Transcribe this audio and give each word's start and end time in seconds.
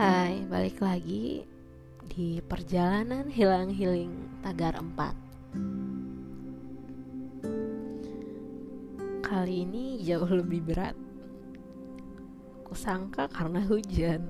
Hai, 0.00 0.48
balik 0.48 0.80
lagi 0.80 1.44
di 2.08 2.40
perjalanan 2.40 3.28
hilang 3.28 3.68
healing 3.68 4.40
tagar 4.40 4.80
4 4.80 4.96
Kali 9.20 9.68
ini 9.68 10.00
jauh 10.00 10.24
lebih 10.24 10.64
berat. 10.64 10.96
Kusangka 12.64 13.28
karena 13.28 13.60
hujan. 13.60 14.24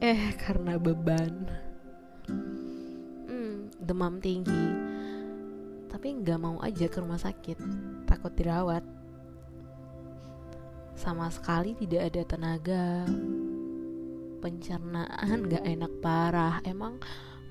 Eh, 0.00 0.32
karena 0.40 0.80
beban. 0.80 1.44
Hmm, 3.28 3.68
Demam 3.84 4.16
tinggi. 4.16 4.64
Tapi 5.92 6.24
nggak 6.24 6.40
mau 6.40 6.56
aja 6.64 6.88
ke 6.88 6.96
rumah 6.96 7.20
sakit. 7.20 7.60
Takut 8.08 8.32
dirawat. 8.32 8.80
Sama 10.96 11.28
sekali 11.28 11.76
tidak 11.76 12.00
ada 12.00 12.22
tenaga 12.24 13.04
pencernaan 14.52 15.48
gak 15.48 15.64
enak 15.64 15.92
parah. 16.04 16.60
Emang 16.68 17.00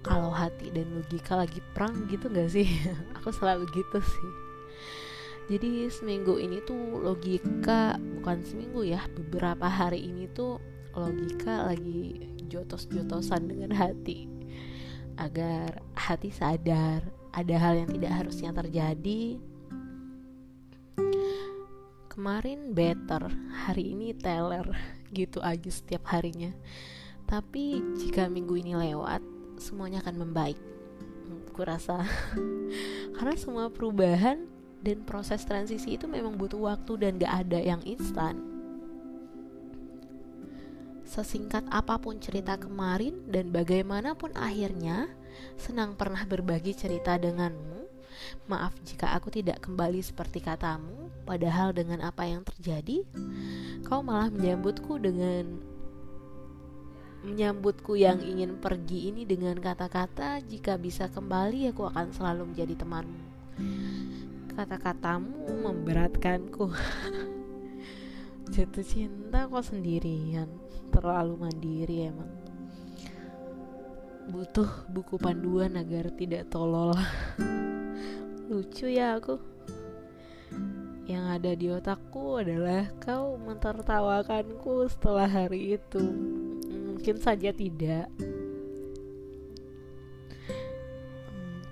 kalau 0.05 0.29
hati 0.29 0.69
dan 0.69 0.93
logika 0.93 1.33
lagi 1.33 1.57
perang 1.73 2.05
gitu 2.05 2.29
gak 2.29 2.53
sih? 2.53 2.69
Aku 3.17 3.33
selalu 3.33 3.65
gitu 3.73 3.97
sih. 3.97 4.31
Jadi 5.49 5.89
seminggu 5.89 6.37
ini 6.37 6.61
tuh 6.61 7.01
logika 7.01 7.97
bukan 8.21 8.45
seminggu 8.45 8.85
ya 8.85 9.01
beberapa 9.17 9.65
hari 9.65 10.05
ini 10.05 10.29
tuh 10.31 10.61
logika 10.93 11.65
lagi 11.65 12.29
jotos-jotosan 12.45 13.49
dengan 13.49 13.73
hati. 13.73 14.29
Agar 15.17 15.81
hati 15.97 16.29
sadar 16.29 17.01
ada 17.33 17.55
hal 17.57 17.83
yang 17.83 17.89
tidak 17.89 18.13
harusnya 18.13 18.53
terjadi 18.53 19.41
kemarin 22.11 22.75
better 22.75 23.31
hari 23.63 23.95
ini 23.95 24.11
teller 24.11 24.67
gitu 25.15 25.39
aja 25.39 25.71
setiap 25.71 26.11
harinya. 26.11 26.51
Tapi 27.23 27.79
jika 27.95 28.27
minggu 28.27 28.59
ini 28.59 28.75
lewat 28.75 29.23
semuanya 29.55 30.03
akan 30.03 30.27
membaik 30.27 30.59
aku 31.51 31.67
rasa 31.67 32.07
karena 33.19 33.35
semua 33.35 33.67
perubahan 33.67 34.47
dan 34.81 35.03
proses 35.03 35.43
transisi 35.43 35.99
itu 35.99 36.07
memang 36.07 36.39
butuh 36.39 36.57
waktu 36.57 36.97
dan 36.97 37.19
gak 37.19 37.47
ada 37.47 37.59
yang 37.59 37.83
instan. 37.83 38.39
Sesingkat 41.03 41.67
apa 41.67 41.99
pun 41.99 42.23
cerita 42.23 42.55
kemarin 42.55 43.27
dan 43.27 43.51
bagaimanapun 43.51 44.31
akhirnya 44.31 45.11
senang 45.59 45.99
pernah 45.99 46.23
berbagi 46.23 46.71
cerita 46.71 47.19
denganmu 47.19 47.80
Maaf 48.47 48.75
jika 48.83 49.11
aku 49.15 49.31
tidak 49.31 49.63
kembali 49.63 50.03
seperti 50.03 50.43
katamu, 50.43 51.11
padahal 51.23 51.71
dengan 51.71 52.03
apa 52.03 52.27
yang 52.27 52.43
terjadi, 52.43 53.05
kau 53.87 54.03
malah 54.03 54.27
menyambutku 54.27 54.99
dengan 54.99 55.71
menyambutku 57.21 57.93
yang 57.93 58.17
ingin 58.17 58.57
pergi 58.57 59.13
ini 59.13 59.29
dengan 59.29 59.53
kata-kata 59.61 60.41
jika 60.41 60.73
bisa 60.81 61.05
kembali 61.05 61.69
aku 61.69 61.85
akan 61.85 62.09
selalu 62.09 62.49
menjadi 62.49 62.81
temanmu. 62.81 63.23
Kata-katamu 64.57 65.61
memberatkanku. 65.61 66.65
Jatuh 68.53 68.83
cinta 68.83 69.47
kok 69.47 69.63
sendirian, 69.63 70.49
terlalu 70.91 71.39
mandiri 71.39 72.09
emang. 72.09 72.31
Butuh 74.27 74.91
buku 74.91 75.15
panduan 75.15 75.77
agar 75.79 76.11
tidak 76.17 76.51
tolol. 76.51 76.97
Lucu 78.51 78.91
ya 78.91 79.15
aku. 79.15 79.39
Yang 81.07 81.23
ada 81.39 81.51
di 81.55 81.71
otakku 81.71 82.35
adalah 82.35 82.83
Kau 82.99 83.39
mentertawakanku 83.39 84.91
setelah 84.91 85.23
hari 85.23 85.79
itu. 85.79 86.03
Mungkin 86.67 87.15
saja 87.23 87.55
tidak. 87.55 88.11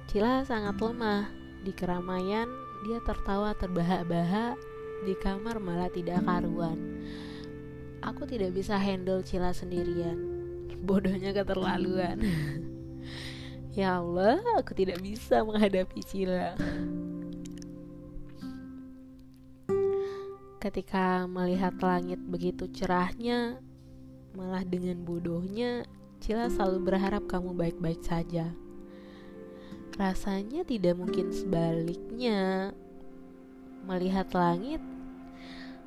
Cila 0.08 0.48
sangat 0.48 0.80
lemah. 0.80 1.28
Di 1.68 1.76
keramaian 1.76 2.48
dia 2.88 3.04
tertawa 3.04 3.52
terbahak-bahak. 3.60 4.56
Di 5.04 5.20
kamar 5.20 5.60
malah 5.60 5.92
tidak 5.92 6.24
karuan. 6.24 6.80
Aku 8.08 8.24
tidak 8.24 8.56
bisa 8.56 8.80
handle 8.80 9.20
Cila 9.20 9.52
sendirian. 9.52 10.16
Bodohnya 10.80 11.36
keterlaluan 11.36 12.24
Ya 13.80 13.96
Allah, 13.96 14.44
aku 14.60 14.76
tidak 14.76 15.00
bisa 15.00 15.40
menghadapi 15.40 16.04
Cila. 16.04 16.52
Ketika 20.60 21.24
melihat 21.24 21.80
langit 21.80 22.20
begitu 22.28 22.68
cerahnya, 22.76 23.56
malah 24.36 24.68
dengan 24.68 25.00
bodohnya, 25.08 25.88
Cila 26.20 26.52
selalu 26.52 26.92
berharap 26.92 27.24
kamu 27.32 27.56
baik-baik 27.56 28.04
saja. 28.04 28.52
Rasanya 29.96 30.68
tidak 30.68 31.00
mungkin 31.00 31.32
sebaliknya. 31.32 32.76
Melihat 33.88 34.28
langit, 34.36 34.84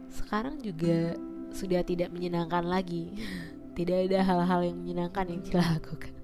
sekarang 0.08 0.64
juga 0.64 1.12
sudah 1.52 1.84
tidak 1.84 2.08
menyenangkan 2.08 2.64
lagi. 2.64 3.12
Tidak 3.76 4.04
ada 4.04 4.20
hal-hal 4.20 4.68
yang 4.68 4.80
menyenangkan 4.80 5.28
yang 5.32 5.40
Cila 5.44 5.64
lakukan. 5.76 6.21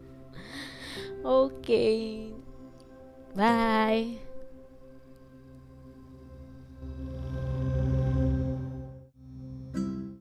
Okay. 1.24 2.32
Bye. 3.34 4.18